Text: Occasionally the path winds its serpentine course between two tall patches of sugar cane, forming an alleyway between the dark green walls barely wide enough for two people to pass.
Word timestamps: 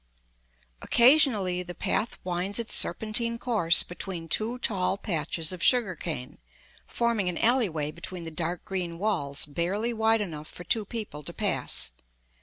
Occasionally 0.81 1.61
the 1.61 1.75
path 1.75 2.17
winds 2.23 2.57
its 2.57 2.73
serpentine 2.73 3.37
course 3.37 3.83
between 3.83 4.27
two 4.29 4.57
tall 4.57 4.97
patches 4.97 5.51
of 5.51 5.61
sugar 5.61 5.95
cane, 5.95 6.39
forming 6.87 7.29
an 7.29 7.37
alleyway 7.37 7.91
between 7.91 8.23
the 8.23 8.31
dark 8.31 8.65
green 8.65 8.97
walls 8.97 9.45
barely 9.45 9.93
wide 9.93 10.19
enough 10.21 10.47
for 10.47 10.63
two 10.63 10.85
people 10.85 11.21
to 11.21 11.33
pass. 11.33 11.91